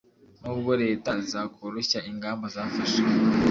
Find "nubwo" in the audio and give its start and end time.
0.41-0.71